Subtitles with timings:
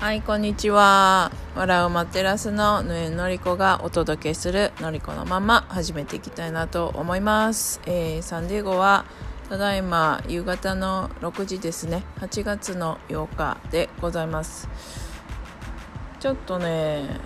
[0.00, 1.30] はい、こんにちは。
[1.54, 7.82] 笑うマテラスのぬえのりこがお届けするのりこのまま始めていきたいなと思います。
[7.84, 9.04] えー、サンディエゴは
[9.50, 12.02] ただいま夕方の6時ですね。
[12.18, 14.70] 8月の8日でございます。
[16.18, 17.20] ちょっとね、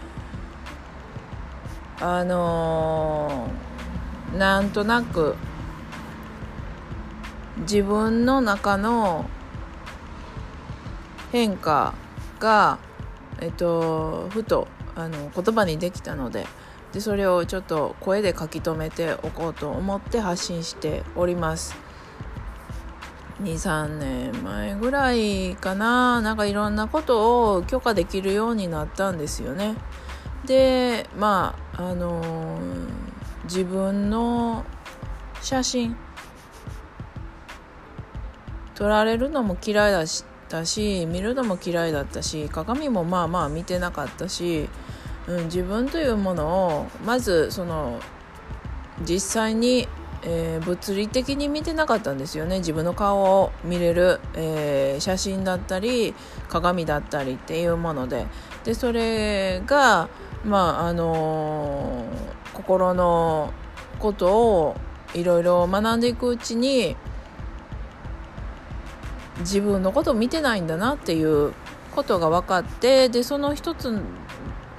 [2.01, 5.37] あのーなんとなく
[7.59, 9.27] 自分の中の
[11.31, 11.95] 変化
[12.45, 12.79] が、
[13.41, 16.47] えっと、ふとあの言葉にできたので
[16.93, 21.75] でそれをちょっと声で書き留めておこうと思って発信しております。
[23.43, 26.23] 23年前ぐらいかな。
[26.23, 29.75] なんかいろんなことを許可できるようになったんですよね。
[30.47, 33.05] でまああのー
[33.45, 34.65] 自分の
[35.43, 35.97] 写真
[38.75, 44.69] 撮られるのも嫌いだしだし見るのも嫌いだったし鏡もまあまあ見てなかったし、
[45.27, 47.99] うん、自分というものをまずその
[49.03, 49.89] 実際に、
[50.23, 52.59] えー物理的に見てなかったんですよね。
[52.59, 56.15] 自分の顔を見れる、えー写真だったり
[56.49, 58.27] 鏡だったりっていうもので。
[58.63, 60.09] でそれが
[60.45, 63.53] まああのー心の
[63.99, 64.77] ことを
[65.13, 66.97] いろいろ学んでいくうちに
[69.41, 71.53] 自分のことを見てないんだなっていう
[71.95, 73.97] ことが分かってでその一つ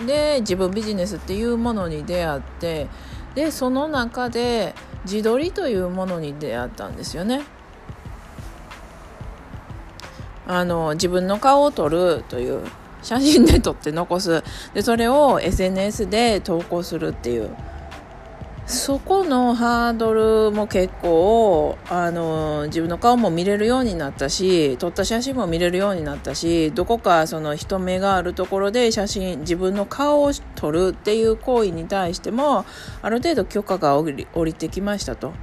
[0.05, 2.87] で自分ビジネスっていうものに出会って
[3.35, 7.43] でその中で自撮りというものに出会ったんですよね。
[10.47, 12.63] あの自分の顔を撮るという
[13.01, 17.55] 写真で撮って残すでそれを SNS で投稿するっていう
[18.67, 32.65] そこのハードルも結構あの自分の顔も見れるようになったし撮った写真も見れるようになったしどこかその人目があるところで写真自分の顔を撮るっていう行為に対しても
[33.03, 35.33] ある程度許可が下り下りてきましたと。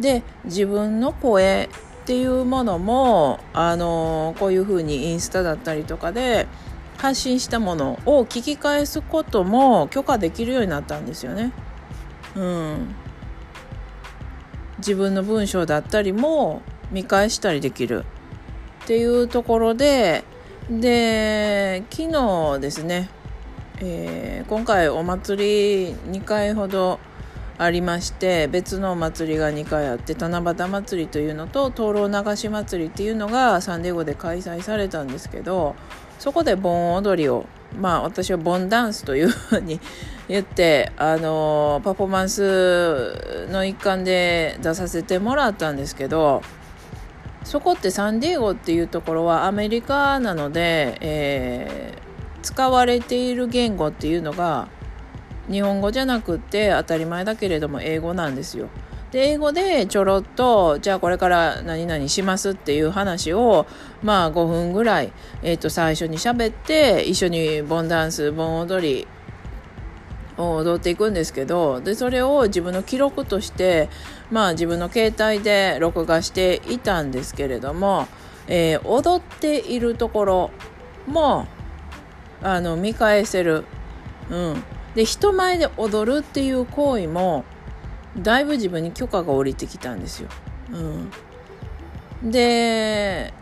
[0.00, 1.68] で自分の声
[2.02, 6.48] っていうものもあのこういうふうにインスタだったりとかで
[6.98, 11.52] 発信したものを聞き返すことも許可できるようになったんですよね。
[12.36, 12.94] うん、
[14.78, 18.04] 自分の文章だったりも見返したりできる
[18.84, 20.24] っていうところで
[20.70, 23.10] で昨日ですね、
[23.80, 27.00] えー今回お祭り2回ほど
[27.56, 35.76] ありまして別のお祭りが2回あって七夕祭りというのと灯籠流し祭りっていうのがサンディエゴで開催されたんですけど
[36.18, 37.46] そこで盆踊りを
[37.78, 39.80] まあ私は盆ダンスというふうに
[40.28, 46.42] 言ってあのパフォーマンスの一環で出させてもらったんですけど
[47.42, 52.04] そこってサンディエゴっていうところはアメリカなので、えー
[52.44, 54.68] 使われている言語っていうのが
[55.50, 58.68] 日本語じゃなくって当たり前だけれども英語なんですよ。
[59.14, 63.64] で英語でちょろっとじゃあこれから何々しますっていう話を
[64.02, 65.12] まあ5分ぐらい、
[65.44, 69.06] えー、と最初に喋って一緒に盆ダンス盆踊り
[70.36, 73.88] を踊っていくんですけどでそれを自分の記録として
[74.32, 78.08] まあ自分の携帯で録画していたんですけれども、
[78.48, 80.50] えー踊っているところ
[81.06, 81.46] も
[82.42, 83.64] あの見返せる。
[84.28, 84.64] うん、
[84.96, 87.44] で人前で踊るっていう行為も
[88.18, 90.28] だいぶ自分に許可が下りてきたんですよ。
[92.22, 93.32] うん、で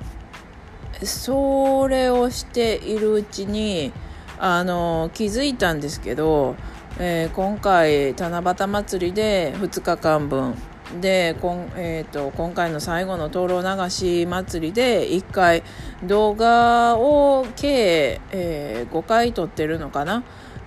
[1.02, 3.92] それをしているうちに
[4.38, 6.56] あの気づいたんですけど、
[6.98, 10.54] えー今回七夕祭りで2日間分。
[11.00, 15.62] でこん、えー、と今回の最後の灯籠流し祭りで1回
[16.04, 20.22] 動画を計、え5回撮ってるのかな。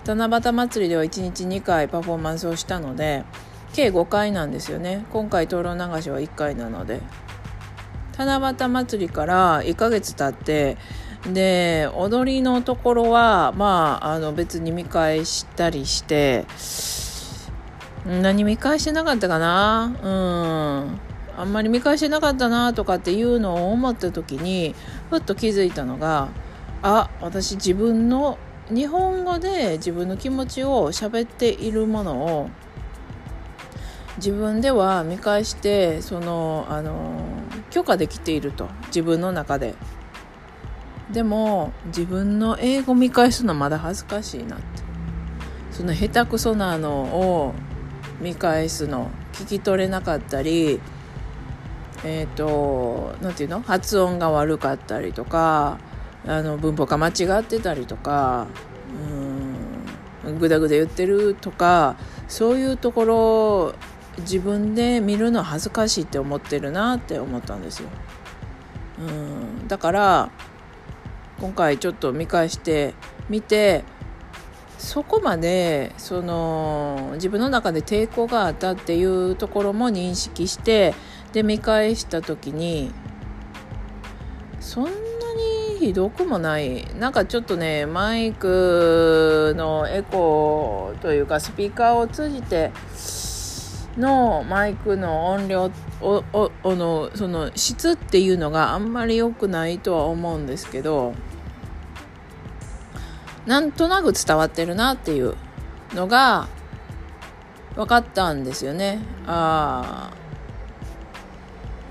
[0.06, 3.24] 七夕祭りでは1日2回パフォーマンスをしたので
[3.74, 5.06] 計5回なんですよね。
[5.12, 7.02] 今回灯籠流しは1回なので。
[8.18, 10.78] 七夕祭りから1ヶ月経って
[11.34, 16.46] で踊りのところはまああの別に見返したりして
[18.06, 19.94] 何見返してなかったかな？
[20.02, 21.00] うん。
[21.38, 24.74] あんまり見返してなかったなとかっていうのを思った時に
[25.10, 26.30] ふっと気づいたのが
[26.82, 28.38] あ私自分の
[28.70, 32.50] 日本語で自分の気持ちを喋っているものを
[34.18, 37.22] 自分では見返してそのあの
[37.70, 38.70] 許可できていると。
[38.88, 39.76] 自分の中で。
[41.12, 44.66] でも自分の英語見返すのまだ恥ずかしいなって。
[45.72, 47.54] その下手くそなのを
[48.22, 50.80] 見返すの聞き取れなかったり
[52.06, 53.62] えっ、となんていうの？
[53.62, 55.80] 発音が悪かったりとか
[56.26, 58.48] あの文法が間違ってたりとか
[60.26, 61.98] うんグダグダ言ってるとか
[62.28, 63.76] そういうところ
[64.20, 67.90] 自分で見るの恥ずかしいって思ってるなって思ったんですよ。
[69.00, 70.30] うんだから
[71.40, 72.94] 今回ちょっと見返して
[73.30, 73.84] みて
[74.78, 80.94] そこまでその自分の中で抵抗があったっていうところも認識して
[81.34, 82.92] で見返した時に
[84.60, 92.72] そんなにひどくもないなんかちょっとねマイクのエコーというかスピーカーを通じて
[93.98, 95.72] のマイクの音量
[96.02, 101.14] おおおのその質っていうのがあんまり良くないとは思うんですけど
[103.46, 105.36] なんとなく伝わってるなっていう
[105.94, 106.48] のが
[107.76, 109.00] 分かったんですよね。
[109.28, 110.12] あ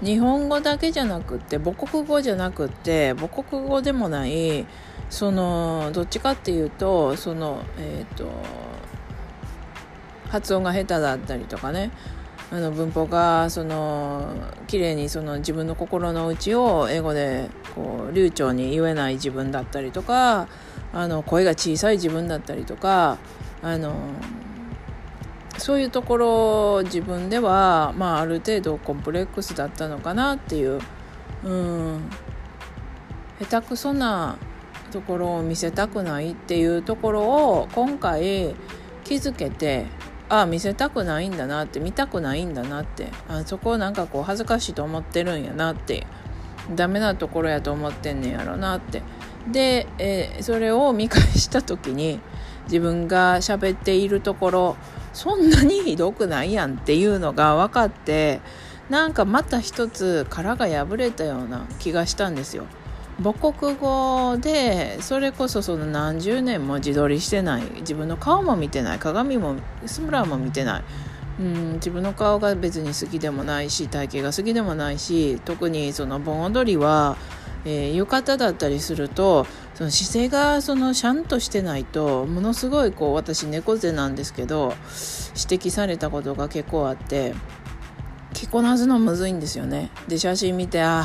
[0.02, 4.66] 日本語だけじゃなくて母国語じゃなくて母国語でもない
[5.08, 8.26] そのどっちかっていうとそのえっ、ー、と
[10.34, 11.92] 発音が下手だったりとかね。
[12.50, 14.34] あの文法がその
[14.66, 20.46] 綺麗にその自分の心の内を英語でこう流暢に言えない自分だったりとか
[20.92, 23.18] あの声が小さい自分だったりとか
[23.62, 23.94] あの
[25.58, 30.80] そういうところ自分では、まあ、ある程度コンプレックスだったのかなっていう、
[31.44, 32.10] うん、
[33.40, 34.36] 下手くそな
[34.92, 38.54] ところを見せたくないっていうところを今回
[39.02, 39.86] 気づけて
[40.28, 46.06] ああ見せたくないんだなって見たくないんだなってあそこをなんかこう恥ずかしいと思ってるんやなって
[46.74, 49.02] ダメなところやと思ってんねやろなって
[49.50, 52.20] で、えー、それを見返した時に
[52.64, 54.76] 自分が喋っているところ
[55.12, 58.40] そんなにひどくないやんっていうのが分かって
[58.88, 62.66] なんかまた一つ殻が破れたような気がしたんですよ。
[63.22, 67.62] 母国語でそれこそその何十年も自撮りしてない。
[67.80, 68.98] 自分の顔も見てない。
[68.98, 69.56] 鏡も
[69.86, 70.84] スムラーも見てない。
[71.38, 77.16] うん自分の顔が別に好きでもないし体型が好きでもないし特にその盆踊りは、
[77.64, 84.74] えー、浴衣だったりするとその姿勢がそのシャンとしてないとものすごいこう私猫背なんですけど
[85.48, 87.34] 指摘されたことが結構あって
[88.32, 89.90] 着こなすのむずいんですよね。
[90.06, 91.04] で写真見てあ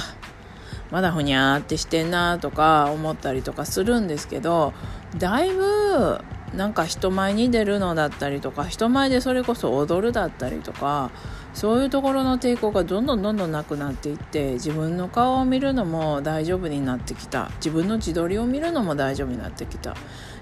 [0.92, 4.74] まだふにゃーってしてんなーとか思ったりとかするんですけど
[5.18, 6.20] だいぶ
[6.56, 11.12] なんか人前に出るのだったりとか人前でそれこそ踊るだったりとか
[11.54, 17.50] そういうところの抵抗がどんどんどんどんなくなっていって自分の顔を見るのも大丈夫になってきた。
[17.56, 19.96] 自分の自撮りを見るのも大丈夫になってきた。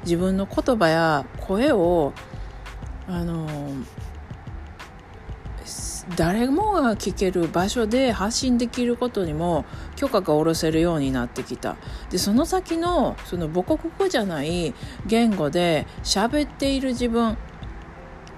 [0.03, 2.13] 自分の言葉や声を
[3.07, 3.47] あの
[6.15, 9.65] 誰もが聞ける場所で発信できることにも
[9.95, 11.75] 許可が下ろせるようになってきた。
[12.09, 14.73] でその先のその母国語じゃない
[15.05, 17.37] 言語で喋っている自分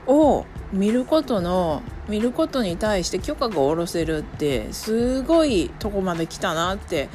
[0.08, 7.10] を見ることの見ることに対して許可が下ろせるってすごいとこまで来たなって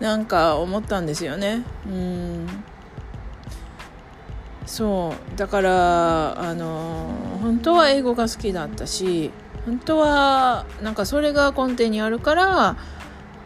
[0.00, 1.62] なんか思ったんですよね。
[1.86, 2.46] うん。
[4.66, 5.38] そう。
[5.38, 9.30] だからあの本当は英語が好きだったし
[9.66, 12.76] 本当はなんかそれが根底にあるから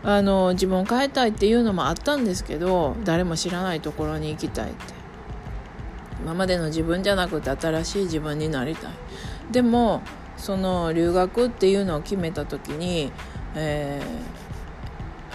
[0.03, 5.05] あの自分を変えたいっていうのもあったんですけど誰も知らないところに行きたいって。
[6.25, 8.93] 今までの自分じゃなくて新しい自分になりたい。
[9.51, 10.01] でも
[10.39, 13.13] その留学っていうのを決めた時に、
[13.55, 14.03] え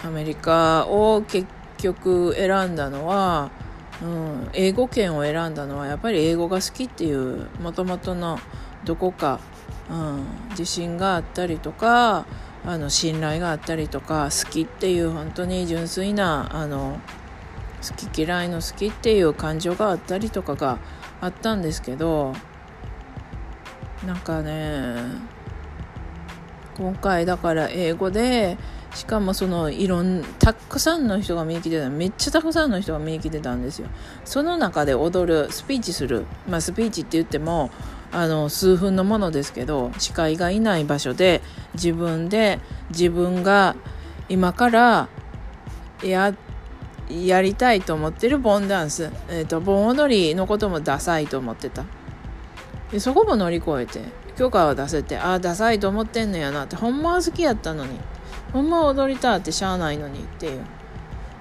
[0.02, 1.46] ー、アメリカを結
[1.78, 3.50] 局選んだのは、
[4.02, 8.40] うん、英語圏を選んだのはやっぱり英語が好きっていうもともとの
[8.84, 9.38] どこか
[9.90, 12.26] うん、自信があったりとか
[12.64, 16.98] あの信頼があったりとか好きっていう本当に純粋なあの
[17.82, 20.78] 好き嫌いの好きっていう感情があったりとかが
[21.20, 22.34] あったんですけど
[24.06, 24.96] なんかね
[26.76, 28.58] 今回だから英語で
[28.94, 33.88] しかもそのいろんたくさんの人が見に来てためっちゃたくさんの人が見に来てたんですよ。
[34.24, 37.70] その中で踊るスピーチするまあスピーチって言っても
[38.12, 41.42] あの数分のものですけど司会がいない場所で
[41.74, 42.58] 自分で
[42.90, 43.76] 自分が
[44.28, 45.08] 今から
[46.02, 46.34] や
[47.08, 51.84] やりたいと思ってるボンダンス、えーと、盆踊りのこともダサいと思ってた。
[52.92, 54.00] でそこも乗り越えて
[54.36, 57.98] 許可を出せてああダサいと思ってんのやなってほんまは好きやったのに
[58.52, 60.60] ほんまは踊りたってしゃあないのにっていう。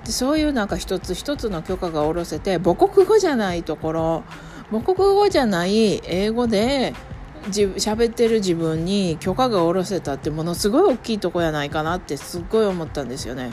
[0.06, 4.24] でそういうなんか一つ一つの許可が下ろせて母国語じゃないところ
[4.72, 6.94] 母国語じゃない英語で
[7.50, 13.52] 喋ってる自分に許可が下ろせたってものすごい大きいとこやないかなってすっごい思ったんですよね。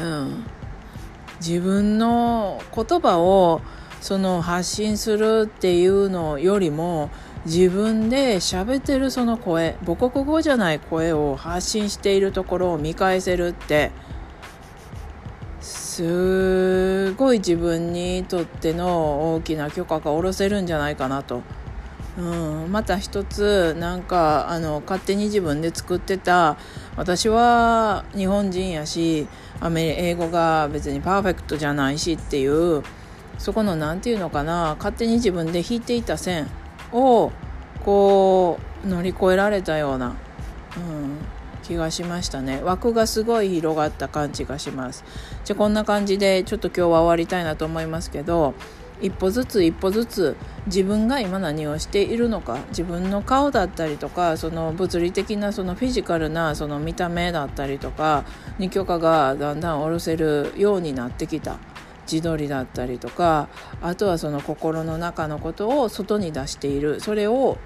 [0.00, 0.44] うん。
[1.40, 3.60] 自分の言葉を
[4.00, 7.10] その発信するっていうのよりも
[7.46, 13.90] 自分で喋ってるその声母国語じゃない声を発信しているところを見返せるって
[15.92, 21.42] すごい自分にとっての大きな許可が下ろせるんじゃないかなと。
[22.16, 26.56] うん、また一つなんかあの勝手に自分で作ってた
[26.96, 29.26] 私は日本人やし
[29.60, 32.82] アメ英語が別にパーフェクトじゃないしっていう
[33.38, 36.48] そこの何て言うのかな勝手に自分で引いていた線
[36.92, 37.32] を
[37.84, 40.14] こう乗り越えられたような、
[40.76, 41.18] うん、
[41.62, 42.60] 気がしましたね。
[42.62, 45.04] 枠がすごい広がった感じがします。
[45.44, 48.54] じゃこんな感じでちょっと今日は終わりたいなと思いますけど
[49.00, 58.24] 一歩ずつ一歩ずつ自分が今何をしているのか自分の顔だったりとかその物理的なそのフィジカルなその見た目だったりとか
[58.58, 61.58] に許可がだんだん下ろせるようになってきた。
[62.10, 63.48] 自撮りだったりとか
[63.80, 67.00] あとはその心の中のことを外に出している。
[67.00, 67.58] それを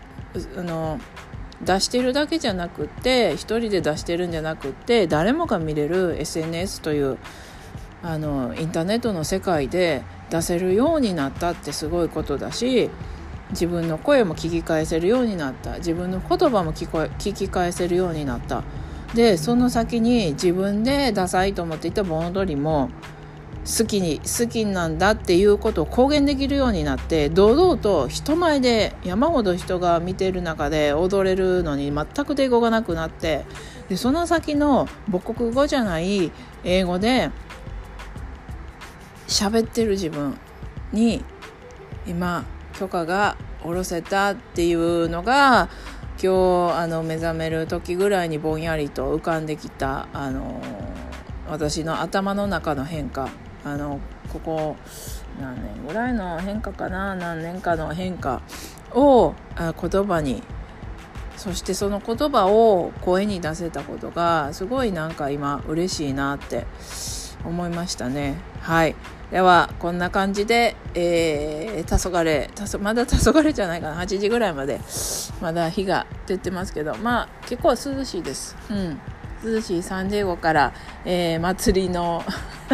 [0.57, 1.01] あの
[1.65, 7.19] 出してるだけじゃなくって一人で出してるんじゃなくって誰もが見れる SNS という
[8.03, 12.91] あのインターネットの世界で出せるようになったってすごいことだし
[13.51, 15.77] 自分の声も聞き返せるようになった。
[15.79, 18.65] 自分の言葉も聞こ聞き返せるようになった。
[19.15, 22.91] でその先に自分でダサいと思っていた盆踊りも
[23.67, 33.45] 好きに好きなんだっていうことを公言できるようになって堂々と人前で山ほど人が見てる中で踊れるのに全く抵抗がなくなって
[33.89, 36.31] でその先の母国語じゃない
[36.63, 37.31] 英語で
[39.27, 40.39] 喋ってる自分
[40.93, 41.25] に
[42.07, 42.45] 今
[42.79, 45.69] 許可が下ろせたっていうのが
[46.23, 50.63] 今日あの目覚める時ぐらいにぼんやりと浮かんできたあの
[51.49, 53.29] 私の頭の中の変化。
[53.67, 53.99] あの
[54.33, 54.77] ここ
[55.41, 57.17] 何年ぐらいの変化かな？
[57.17, 58.41] 何年かの変化
[58.95, 60.43] をあ言葉に。
[61.37, 66.65] そしてその言葉を声に出せたことがすごいなんか今嬉しいなって
[67.45, 68.37] 思いましたね。
[68.61, 68.95] はい。
[69.31, 74.01] ではこんな感じで、えー、黄昏たまだ黄昏じゃないかな。
[74.01, 74.81] 8時ぐらいまで
[75.43, 78.57] まだ日が出てますけどまあ結構涼しいです。
[78.71, 79.01] うん。
[79.45, 80.73] 涼しいサンディエゴから、
[81.05, 82.25] えー、祭りの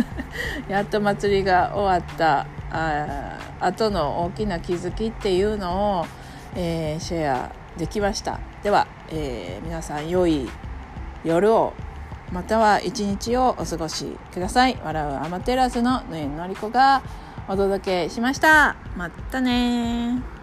[0.68, 6.06] やっと祭りが終わったあ後の大きな気づきっていうのを、
[6.54, 8.40] えー、シェアできました。
[8.62, 10.48] では、えー、皆さん良い
[11.24, 11.74] 夜を
[12.32, 14.78] または一日をお過ごしください。
[14.82, 17.02] 笑うアマテラスのぬえのりこが
[17.48, 18.76] お届けしました。
[18.96, 20.41] またね